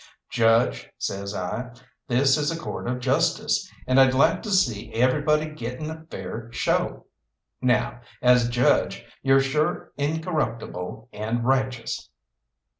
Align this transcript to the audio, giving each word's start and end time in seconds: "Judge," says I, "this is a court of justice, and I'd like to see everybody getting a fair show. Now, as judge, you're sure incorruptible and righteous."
"Judge," 0.31 0.89
says 0.97 1.35
I, 1.35 1.75
"this 2.07 2.35
is 2.35 2.49
a 2.49 2.57
court 2.59 2.87
of 2.87 2.99
justice, 3.01 3.71
and 3.85 3.99
I'd 3.99 4.15
like 4.15 4.41
to 4.41 4.49
see 4.49 4.91
everybody 4.95 5.47
getting 5.51 5.91
a 5.91 6.05
fair 6.09 6.51
show. 6.51 7.05
Now, 7.61 8.01
as 8.19 8.49
judge, 8.49 9.05
you're 9.21 9.41
sure 9.41 9.91
incorruptible 9.97 11.07
and 11.13 11.45
righteous." 11.45 12.09